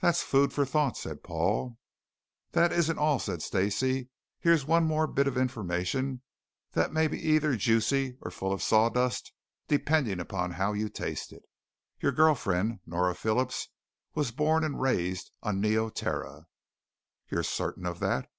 [0.00, 1.76] "That's food for thought," said Paul.
[2.52, 4.08] "That isn't all," said Stacey.
[4.40, 6.22] "Here's one more bit of information
[6.72, 9.30] that may be either juicy or full of sawdust
[9.68, 11.42] depending upon how you taste it.
[12.00, 13.68] Your girl friend, Nora Phillips
[14.14, 16.46] was born and raised on Neoterra."
[17.30, 18.30] "You're certain of that?"